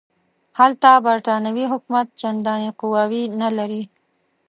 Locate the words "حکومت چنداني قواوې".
1.71-3.23